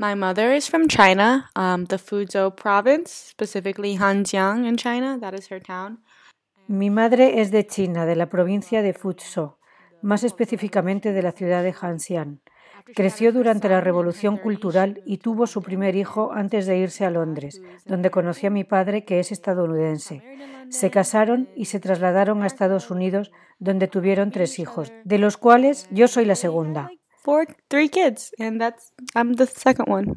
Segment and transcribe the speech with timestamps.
[0.00, 5.18] My mother is from China, um, the Fuzhou province, specifically Hanjiang in China.
[5.20, 5.98] That is her town.
[6.68, 9.58] Mi madre es de China, de la provincia de Fuzhou,
[10.00, 12.40] más específicamente de la ciudad de Hanxiang.
[12.94, 17.60] Creció durante la Revolución Cultural y tuvo su primer hijo antes de irse a Londres,
[17.84, 20.22] donde conoció a mi padre, que es estadounidense.
[20.70, 25.88] Se casaron y se trasladaron a Estados Unidos, donde tuvieron tres hijos, de los cuales
[25.90, 26.88] yo soy la segunda.
[27.22, 30.16] Four, three kids, and that's I'm the second one.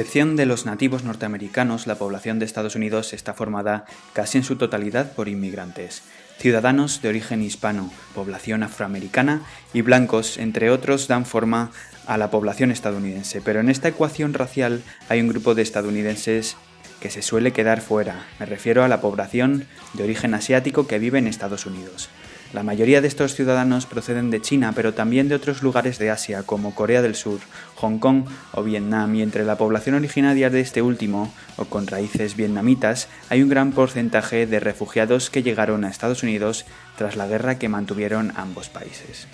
[0.00, 3.84] Excepción de los nativos norteamericanos, la población de Estados Unidos está formada
[4.14, 6.02] casi en su totalidad por inmigrantes,
[6.38, 9.42] ciudadanos de origen hispano, población afroamericana
[9.74, 11.70] y blancos, entre otros, dan forma
[12.06, 13.42] a la población estadounidense.
[13.42, 16.56] Pero en esta ecuación racial hay un grupo de estadounidenses
[16.98, 18.26] que se suele quedar fuera.
[18.38, 22.08] Me refiero a la población de origen asiático que vive en Estados Unidos.
[22.52, 26.42] La mayoría de estos ciudadanos proceden de China, pero también de otros lugares de Asia,
[26.42, 27.38] como Corea del Sur,
[27.76, 32.34] Hong Kong o Vietnam, y entre la población originaria de este último, o con raíces
[32.34, 36.66] vietnamitas, hay un gran porcentaje de refugiados que llegaron a Estados Unidos
[36.98, 39.28] tras la guerra que mantuvieron ambos países.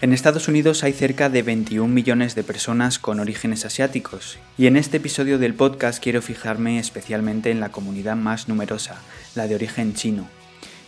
[0.00, 4.76] En Estados Unidos hay cerca de 21 millones de personas con orígenes asiáticos, y en
[4.76, 8.96] este episodio del podcast quiero fijarme especialmente en la comunidad más numerosa,
[9.36, 10.28] la de origen chino,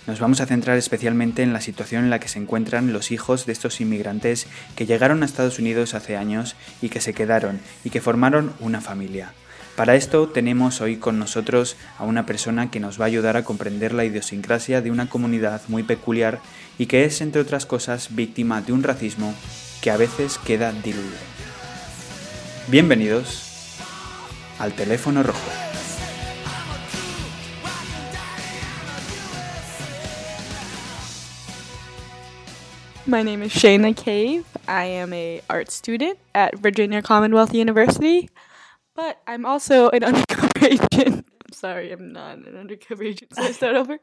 [0.08, 3.44] nos vamos a centrar especialmente en la situación en la que se encuentran los hijos
[3.44, 7.90] de estos inmigrantes que llegaron a Estados Unidos hace años y que se quedaron y
[7.90, 9.34] que formaron una familia.
[9.76, 13.44] Para esto tenemos hoy con nosotros a una persona que nos va a ayudar a
[13.44, 16.40] comprender la idiosincrasia de una comunidad muy peculiar
[16.78, 19.34] y que es, entre otras cosas, víctima de un racismo
[19.82, 21.18] que a veces queda diluido.
[22.68, 23.76] Bienvenidos
[24.58, 25.67] al teléfono rojo.
[33.08, 34.44] My name is Shayna Cave.
[34.68, 38.28] I am a art student at Virginia Commonwealth University,
[38.94, 41.24] but I'm also an undercover agent.
[41.24, 43.34] I'm sorry, I'm not an undercover agent.
[43.34, 43.98] So I start over.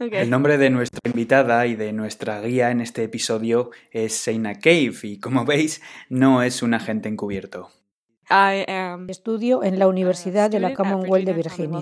[0.00, 0.22] Okay.
[0.22, 4.94] El nombre de nuestra invitada y de nuestra guía en este episodio es Shayna Cave
[5.04, 7.70] y como veis no es un agente encubierto.
[8.28, 11.80] I am Estudio en la Universidad de la Commonwealth de Virginia.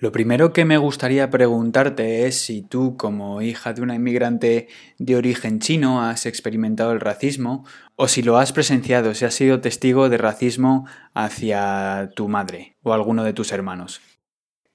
[0.00, 4.66] Lo primero que me gustaría preguntarte es si tú, como hija de una inmigrante
[4.98, 7.66] de origen chino, has experimentado el racismo
[7.96, 12.94] o si lo has presenciado, si has sido testigo de racismo hacia tu madre o
[12.94, 14.00] alguno de tus hermanos.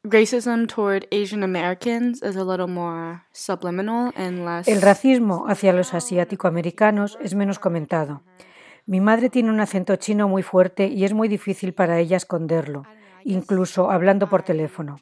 [0.04, 4.68] Racism toward Asian Americans is a little more subliminal and less.
[4.68, 8.22] El racismo hacia los asiático-americanos es menos comentado.
[8.86, 12.84] Mi madre tiene un acento chino muy fuerte y es muy difícil para ella esconderlo
[13.26, 14.98] incluso hablando por teléfono.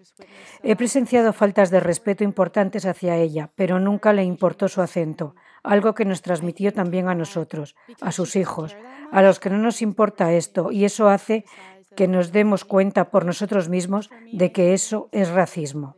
[0.63, 5.93] He presenciado faltas de respeto importantes hacia ella, pero nunca le importó su acento, algo
[5.93, 8.75] que nos transmitió también a nosotros, a sus hijos,
[9.11, 11.45] a los que no nos importa esto, y eso hace
[11.95, 15.97] que nos demos cuenta por nosotros mismos de que eso es racismo.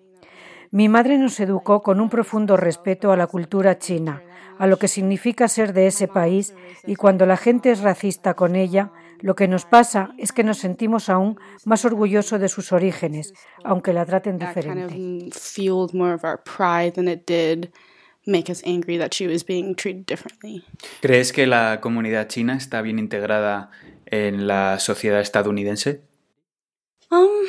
[0.72, 4.24] Mi madre nos educó con un profundo respeto a la cultura china,
[4.58, 8.56] a lo que significa ser de ese país, y cuando la gente es racista con
[8.56, 8.91] ella,
[9.22, 13.34] lo que nos pasa es que nos sentimos aún más orgullosos de sus orígenes,
[13.64, 14.96] aunque la traten diferente.
[21.02, 23.70] ¿Crees que la comunidad china está bien integrada
[24.06, 26.02] en la sociedad estadounidense?
[27.12, 27.46] Um,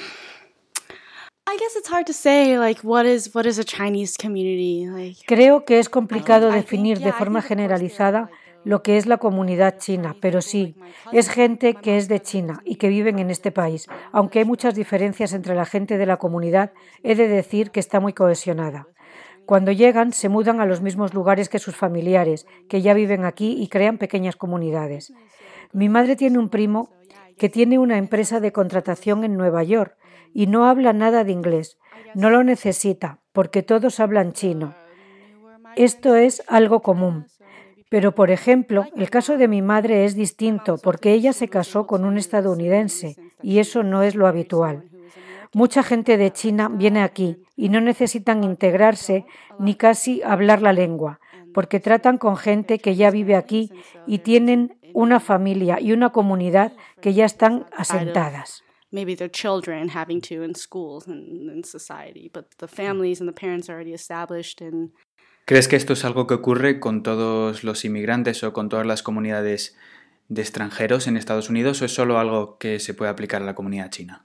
[1.48, 5.24] I guess it's hard to say like what is what is a Chinese community like.
[5.26, 8.30] Creo que es complicado definir de forma generalizada
[8.66, 10.74] lo que es la comunidad china, pero sí,
[11.12, 13.86] es gente que es de China y que viven en este país.
[14.10, 16.72] Aunque hay muchas diferencias entre la gente de la comunidad,
[17.04, 18.88] he de decir que está muy cohesionada.
[19.44, 23.54] Cuando llegan, se mudan a los mismos lugares que sus familiares, que ya viven aquí
[23.56, 25.12] y crean pequeñas comunidades.
[25.72, 26.90] Mi madre tiene un primo
[27.38, 29.96] que tiene una empresa de contratación en Nueva York
[30.34, 31.78] y no habla nada de inglés.
[32.16, 34.74] No lo necesita, porque todos hablan chino.
[35.76, 37.26] Esto es algo común.
[37.88, 42.04] Pero, por ejemplo, el caso de mi madre es distinto porque ella se casó con
[42.04, 44.88] un estadounidense y eso no es lo habitual.
[45.52, 49.24] Mucha gente de China viene aquí y no necesitan integrarse
[49.58, 51.20] ni casi hablar la lengua,
[51.54, 53.70] porque tratan con gente que ya vive aquí
[54.06, 58.64] y tienen una familia y una comunidad que ya están asentadas.
[65.46, 69.04] ¿Crees que esto es algo que ocurre con todos los inmigrantes o con todas las
[69.04, 69.76] comunidades
[70.28, 73.54] de extranjeros en Estados Unidos o es solo algo que se puede aplicar a la
[73.54, 74.24] comunidad china?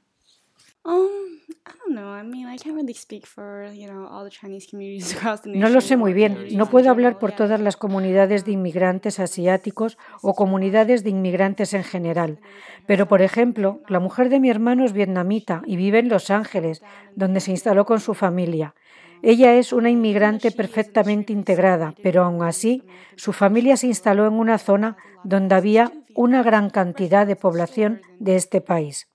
[5.46, 6.48] No lo sé muy bien.
[6.54, 11.84] No puedo hablar por todas las comunidades de inmigrantes asiáticos o comunidades de inmigrantes en
[11.84, 12.40] general.
[12.88, 16.82] Pero, por ejemplo, la mujer de mi hermano es vietnamita y vive en Los Ángeles,
[17.16, 18.74] donde se instaló con su familia.
[19.24, 22.84] Ella es una inmigrante perfectamente integrada, pero aún así
[23.16, 28.36] su familia se instaló en una zona donde había una gran cantidad de población de
[28.36, 29.08] este país.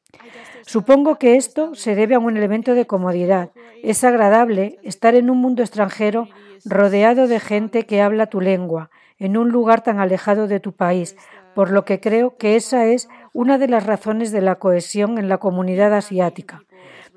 [0.65, 3.51] Supongo que esto se debe a un elemento de comodidad.
[3.83, 6.29] Es agradable estar en un mundo extranjero
[6.65, 11.17] rodeado de gente que habla tu lengua, en un lugar tan alejado de tu país,
[11.55, 15.29] por lo que creo que esa es una de las razones de la cohesión en
[15.29, 16.63] la comunidad asiática.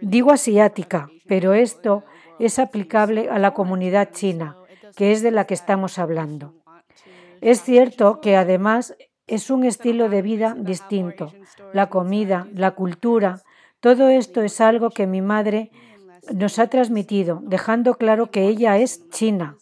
[0.01, 2.03] Digo asiática, pero esto
[2.39, 4.57] es aplicable a la comunidad china,
[4.95, 6.55] que es de la que estamos hablando.
[7.41, 8.95] Es cierto que además
[9.27, 11.31] es un estilo de vida distinto.
[11.73, 13.41] La comida, la cultura,
[13.79, 15.71] todo esto es algo que mi madre
[16.33, 19.57] nos ha transmitido, dejando claro que ella es china,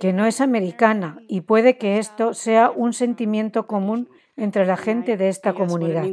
[0.00, 5.16] que no es americana, y puede que esto sea un sentimiento común entre la gente
[5.16, 6.04] de esta comunidad.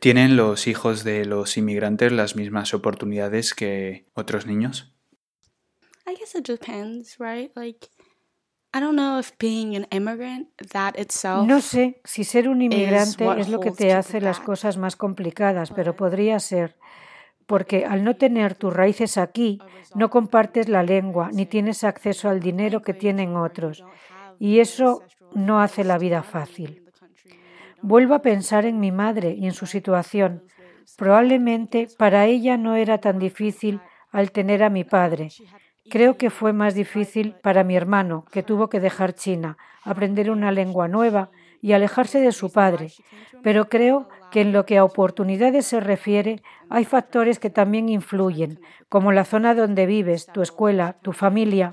[0.00, 4.94] ¿Tienen los hijos de los inmigrantes las mismas oportunidades que otros niños?
[11.44, 15.72] No sé si ser un inmigrante es lo que te hace las cosas más complicadas,
[15.72, 16.76] pero podría ser,
[17.46, 19.58] porque al no tener tus raíces aquí,
[19.96, 23.82] no compartes la lengua ni tienes acceso al dinero que tienen otros,
[24.38, 25.02] y eso
[25.34, 26.87] no hace la vida fácil.
[27.82, 30.42] Vuelvo a pensar en mi madre y en su situación.
[30.96, 33.80] Probablemente para ella no era tan difícil
[34.10, 35.28] al tener a mi padre,
[35.90, 40.52] Creo que fue más difícil para mi hermano, que tuvo que dejar China, aprender una
[40.52, 41.30] lengua nueva
[41.62, 42.92] y alejarse de su padre.
[43.42, 48.60] Pero creo que en lo que a oportunidades se refiere, hay factores que también influyen,
[48.90, 51.72] como la zona donde vives, tu escuela, tu familia,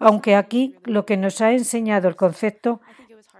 [0.00, 2.80] aunque aquí lo que nos ha enseñado el concepto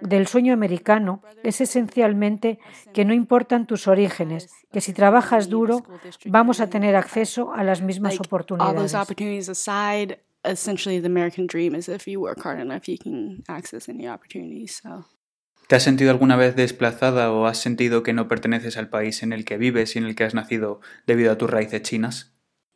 [0.02, 2.58] del sueño americano es esencialmente
[2.93, 5.82] que no importan tus orígenes, que si trabajas duro
[6.26, 8.93] vamos a tener acceso a las mismas oportunidades.
[15.69, 19.32] ¿Te has sentido alguna vez desplazada o has sentido que no perteneces al país en
[19.32, 22.32] el que vives y en el que has nacido debido a tus raíces chinas?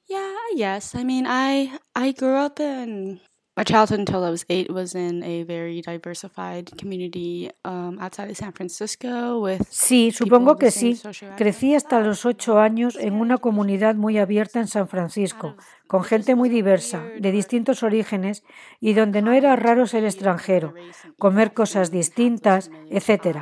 [0.08, 0.94] Yeah, yes.
[0.94, 3.20] I mean, I I grew up in
[3.58, 8.36] My childhood until I was eight was in a very diversified community um, outside of
[8.36, 11.00] San Francisco with Sí, supongo que sí.
[11.38, 15.56] Crecí hasta los ocho años en una comunidad muy abierta en San Francisco,
[15.86, 18.44] con gente muy diversa, de distintos orígenes
[18.78, 20.74] y donde no era raro ser extranjero,
[21.18, 23.38] comer cosas distintas, etc.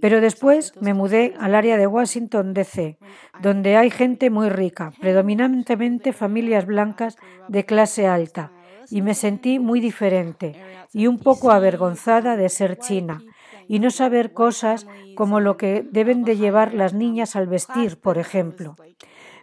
[0.00, 2.98] Pero después me mudé al área de Washington, D.C.,
[3.40, 7.16] donde hay gente muy rica, predominantemente familias blancas
[7.46, 8.50] de clase alta
[8.92, 10.54] y me sentí muy diferente
[10.92, 13.22] y un poco avergonzada de ser china
[13.66, 18.18] y no saber cosas como lo que deben de llevar las niñas al vestir, por
[18.18, 18.76] ejemplo.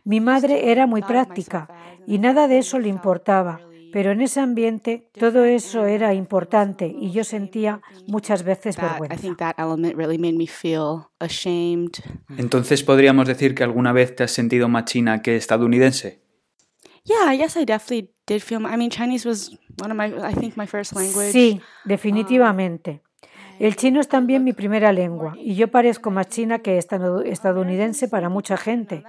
[0.03, 1.67] Mi madre era muy práctica
[2.05, 3.59] y nada de eso le importaba,
[3.91, 9.15] pero en ese ambiente todo eso era importante y yo sentía muchas veces vergüenza.
[12.37, 16.28] Entonces podríamos decir que alguna vez te has sentido más china que estadounidense.
[21.31, 23.01] Sí, definitivamente.
[23.59, 28.29] El chino es también mi primera lengua y yo parezco más china que estadounidense para
[28.29, 29.03] mucha gente.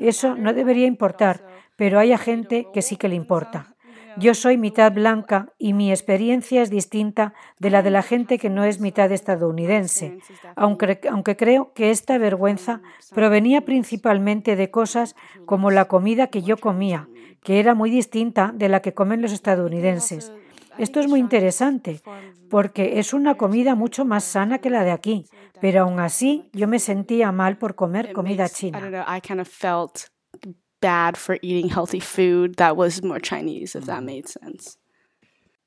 [0.00, 1.46] Eso no debería importar,
[1.76, 3.71] pero hay gente que sí que le importa.
[4.16, 8.50] Yo soy mitad blanca y mi experiencia es distinta de la de la gente que
[8.50, 10.18] no es mitad estadounidense,
[10.56, 12.80] aunque, aunque creo que esta vergüenza
[13.14, 17.08] provenía principalmente de cosas como la comida que yo comía,
[17.42, 20.32] que era muy distinta de la que comen los estadounidenses.
[20.78, 22.00] Esto es muy interesante
[22.48, 25.26] porque es una comida mucho más sana que la de aquí,
[25.60, 28.78] pero aún así yo me sentía mal por comer comida china.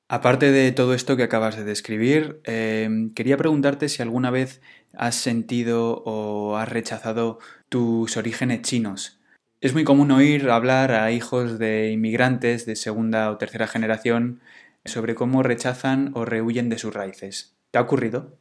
[0.07, 4.61] Aparte de todo esto que acabas de describir, eh, quería preguntarte si alguna vez
[4.93, 9.19] has sentido o has rechazado tus orígenes chinos.
[9.61, 14.41] Es muy común oír hablar a hijos de inmigrantes de segunda o tercera generación
[14.85, 17.57] sobre cómo rechazan o rehuyen de sus raíces.
[17.71, 18.37] ¿Te ha ocurrido?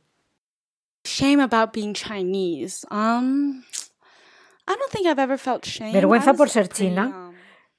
[5.92, 7.32] Vergüenza por ser china.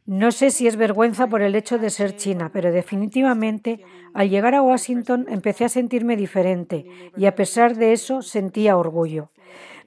[0.06, 4.54] No sé si es vergüenza por el hecho de ser china, pero definitivamente al llegar
[4.54, 6.86] a Washington empecé a sentirme diferente
[7.18, 9.32] y a pesar de eso sentía orgullo.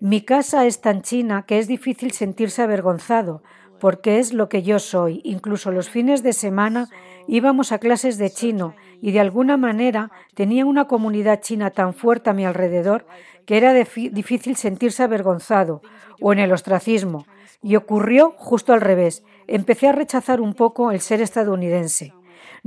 [0.01, 3.45] Mi casa es tan china que es difícil sentirse avergonzado,
[3.79, 5.21] porque es lo que yo soy.
[5.25, 6.89] Incluso los fines de semana
[7.27, 12.31] íbamos a clases de chino y de alguna manera tenía una comunidad china tan fuerte
[12.31, 13.07] a mi alrededor
[13.47, 15.81] que era difícil sentirse avergonzado
[16.21, 17.27] o en el ostracismo.
[17.63, 19.25] Y ocurrió justo al revés.
[19.47, 22.13] Empecé a rechazar un poco el ser estadounidense.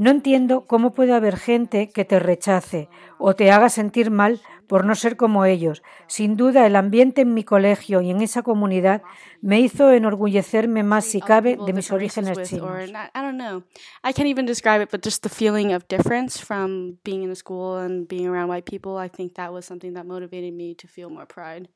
[0.02, 2.90] No entiendo cómo puede haber gente que te rechace
[3.20, 5.84] o te haga sentir mal por no ser como ellos.
[6.08, 9.04] Sin duda, el ambiente en mi colegio y en esa comunidad
[9.42, 12.90] me hizo enorgullecerme más, si cabe, de mis orígenes chinos.
[12.90, 17.36] I can't even describe it, but just the feeling of difference from being in a
[17.36, 20.88] school and being around white people, I think that was something that motivated me to
[20.88, 21.70] feel more pride.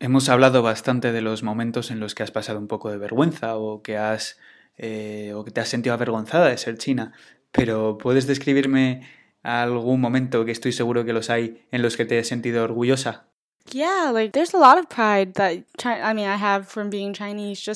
[0.00, 3.56] Hemos hablado bastante de los momentos en los que has pasado un poco de vergüenza
[3.56, 4.36] o que has
[4.76, 7.12] eh, o que te has sentido avergonzada de ser china,
[7.54, 9.02] pero ¿puedes describirme
[9.42, 13.28] algún momento que estoy seguro que los hay en los que te has sentido orgullosa?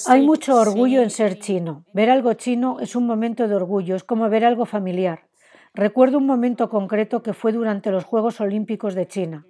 [0.08, 1.84] Hay mucho orgullo en ser chino.
[1.94, 5.28] Ver algo chino es un momento de orgullo, es como ver algo familiar.
[5.72, 9.46] Recuerdo un momento concreto que fue durante los Juegos Olímpicos de China.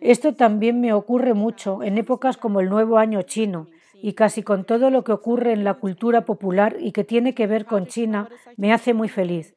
[0.00, 3.68] Esto también me ocurre mucho en épocas como el Nuevo Año chino
[4.02, 7.46] y casi con todo lo que ocurre en la cultura popular y que tiene que
[7.46, 9.54] ver con China me hace muy feliz.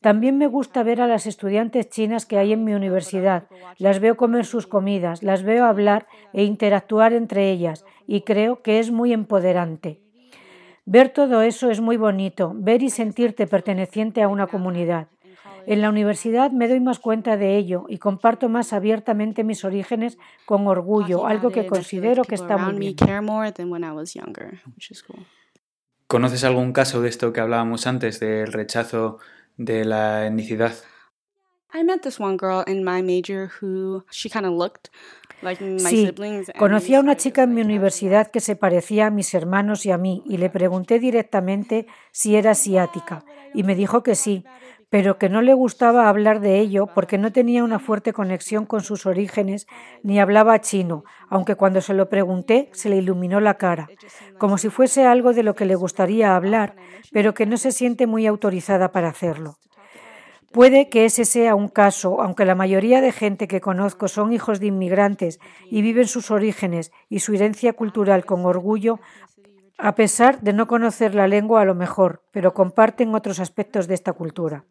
[0.00, 3.48] También me gusta ver a las estudiantes chinas que hay en mi universidad.
[3.78, 8.78] Las veo comer sus comidas, las veo hablar e interactuar entre ellas y creo que
[8.78, 10.00] es muy empoderante.
[10.86, 15.08] Ver todo eso es muy bonito, ver y sentirte perteneciente a una comunidad.
[15.66, 20.18] En la universidad me doy más cuenta de ello y comparto más abiertamente mis orígenes
[20.46, 22.96] con orgullo, algo que considero que está muy bien.
[26.06, 29.18] ¿Conoces algún caso de esto que hablábamos antes, del rechazo
[29.56, 30.72] de la etnicidad?
[35.78, 36.06] Sí,
[36.58, 39.98] conocí a una chica en mi universidad que se parecía a mis hermanos y a
[39.98, 43.24] mí y le pregunté directamente si era asiática
[43.54, 44.44] y me dijo que sí,
[44.90, 48.82] pero que no le gustaba hablar de ello porque no tenía una fuerte conexión con
[48.82, 49.66] sus orígenes
[50.02, 53.88] ni hablaba chino, aunque cuando se lo pregunté se le iluminó la cara,
[54.38, 56.76] como si fuese algo de lo que le gustaría hablar,
[57.12, 59.58] pero que no se siente muy autorizada para hacerlo.
[60.50, 64.60] Puede que ese sea un caso, aunque la mayoría de gente que conozco son hijos
[64.60, 65.40] de inmigrantes
[65.70, 68.98] y viven sus orígenes y su herencia cultural con orgullo,
[69.76, 73.94] a pesar de no conocer la lengua a lo mejor, pero comparten otros aspectos de
[73.94, 74.64] esta cultura.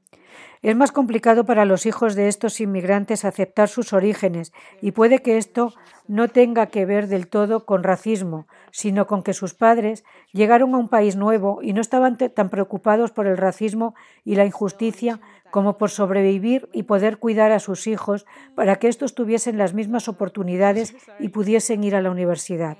[0.62, 5.38] Es más complicado para los hijos de estos inmigrantes aceptar sus orígenes y puede que
[5.38, 5.74] esto
[6.08, 10.78] no tenga que ver del todo con racismo, sino con que sus padres llegaron a
[10.78, 15.20] un país nuevo y no estaban tan preocupados por el racismo y la injusticia
[15.52, 20.08] como por sobrevivir y poder cuidar a sus hijos para que estos tuviesen las mismas
[20.08, 22.78] oportunidades y pudiesen ir a la universidad.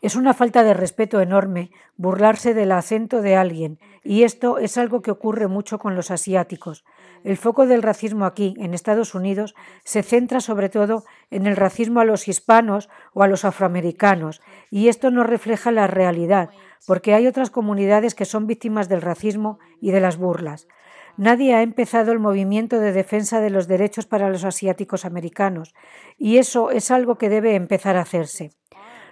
[0.00, 5.00] Es una falta de respeto enorme burlarse del acento de alguien, y esto es algo
[5.02, 6.84] que ocurre mucho con los asiáticos.
[7.22, 12.00] El foco del racismo aquí, en Estados Unidos, se centra sobre todo en el racismo
[12.00, 16.50] a los hispanos o a los afroamericanos, y esto no refleja la realidad,
[16.86, 20.68] porque hay otras comunidades que son víctimas del racismo y de las burlas.
[21.16, 25.74] Nadie ha empezado el movimiento de defensa de los derechos para los asiáticos americanos,
[26.18, 28.50] y eso es algo que debe empezar a hacerse.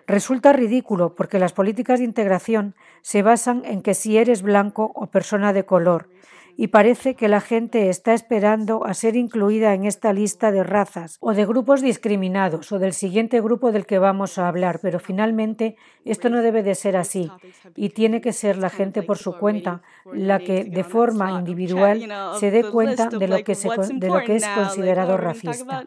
[0.07, 5.07] Resulta ridículo porque las políticas de integración se basan en que si eres blanco o
[5.07, 6.09] persona de color,
[6.57, 11.17] y parece que la gente está esperando a ser incluida en esta lista de razas
[11.21, 15.77] o de grupos discriminados o del siguiente grupo del que vamos a hablar, pero finalmente
[16.05, 17.31] esto no debe de ser así
[17.75, 19.83] y tiene que ser la gente por su cuenta
[20.13, 22.07] la que de forma individual
[22.39, 25.87] se dé cuenta de lo que, de lo que es considerado racista.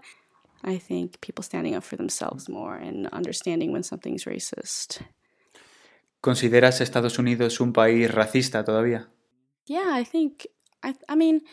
[0.66, 5.02] I think people standing up for themselves more and understanding when something's racist.
[6.22, 9.12] ¿Consideras Estados Unidos un país racista todavía?
[9.68, 10.48] Yeah, I think
[10.84, 11.44] I, I mean,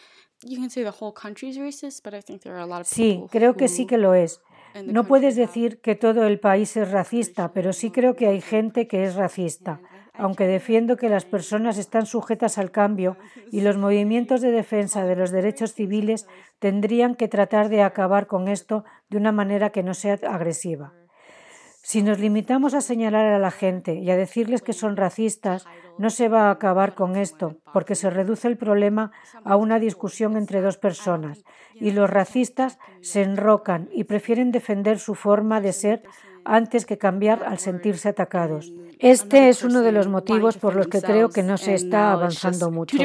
[0.42, 2.87] you can say the whole country's racist, but I think there are a lot of
[2.87, 4.40] Sí, creo que sí que lo es.
[4.87, 8.88] No puedes decir que todo el país es racista, pero sí creo que hay gente
[8.88, 9.81] que es racista.
[10.14, 13.16] Aunque defiendo que las personas están sujetas al cambio
[13.50, 16.26] y los movimientos de defensa de los derechos civiles
[16.59, 20.92] tendrían que tratar de acabar con esto de una manera que no sea agresiva.
[21.85, 25.66] Si nos limitamos a señalar a la gente y a decirles que son racistas,
[25.99, 29.11] no se va a acabar con esto, porque se reduce el problema
[29.45, 31.42] a una discusión entre dos personas,
[31.75, 36.02] y los racistas se enrocan y prefieren defender su forma de ser
[36.44, 38.72] antes que cambiar al sentirse atacados.
[38.99, 42.70] Este es uno de los motivos por los que creo que no se está avanzando
[42.70, 42.96] mucho.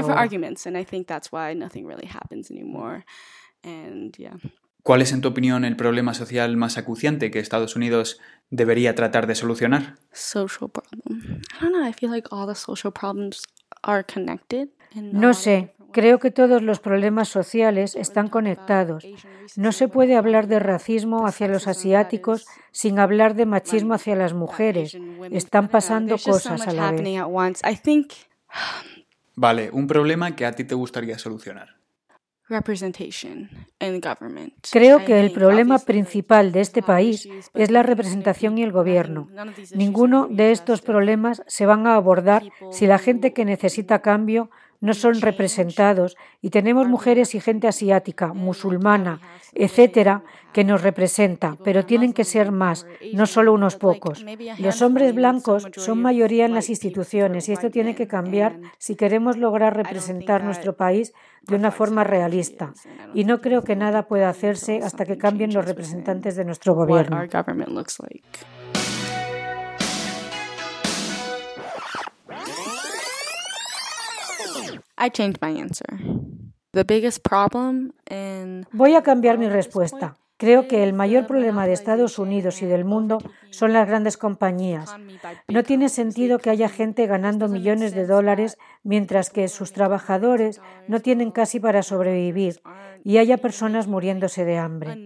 [4.83, 9.27] ¿Cuál es, en tu opinión, el problema social más acuciante que Estados Unidos debería tratar
[9.27, 9.95] de solucionar?
[14.95, 19.03] No sé, creo que todos los problemas sociales están conectados.
[19.55, 24.35] No se puede hablar de racismo hacia los asiáticos sin hablar de machismo hacia las
[24.35, 24.95] mujeres.
[25.31, 27.01] Están pasando cosas a la vez.
[29.35, 31.77] Vale, un problema que a ti te gustaría solucionar.
[34.71, 39.29] Creo que el problema principal de este país es la representación y el gobierno.
[39.73, 44.93] Ninguno de estos problemas se van a abordar si la gente que necesita cambio no
[44.93, 49.21] son representados y tenemos mujeres y gente asiática, musulmana,
[49.53, 54.25] etcétera, que nos representa, pero tienen que ser más, no solo unos pocos.
[54.57, 59.37] Los hombres blancos son mayoría en las instituciones y esto tiene que cambiar si queremos
[59.37, 62.73] lograr representar nuestro país de una forma realista.
[63.13, 67.17] Y no creo que nada pueda hacerse hasta que cambien los representantes de nuestro gobierno.
[78.71, 80.17] Voy a cambiar mi respuesta.
[80.37, 83.17] Creo que el mayor problema de Estados Unidos y del mundo
[83.49, 84.95] son las grandes compañías.
[85.47, 90.99] No tiene sentido que haya gente ganando millones de dólares mientras que sus trabajadores no
[90.99, 92.61] tienen casi para sobrevivir
[93.03, 95.05] y haya personas muriéndose de hambre.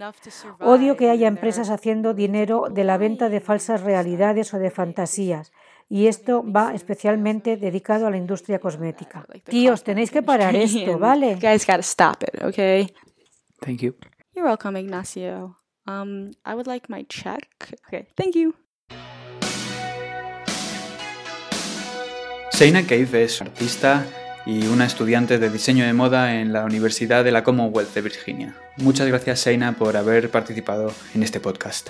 [0.60, 5.54] Odio que haya empresas haciendo dinero de la venta de falsas realidades o de fantasías
[5.92, 9.26] y esto va especialmente dedicado a la industria cosmética.
[9.44, 11.36] Tíos, tenéis que parar esto, ¿vale?
[11.36, 12.88] guys gotta stop it, okay?
[13.60, 13.96] Thank you.
[14.34, 15.58] You're welcome, Ignacio.
[15.86, 17.46] Um, I would like my check.
[17.88, 18.56] Okay, thank you.
[22.52, 24.06] Seina Cave es artista
[24.46, 28.56] y una estudiante de diseño de moda en la Universidad de la Commonwealth de Virginia.
[28.78, 31.90] Muchas gracias, Seina, por haber participado en este podcast.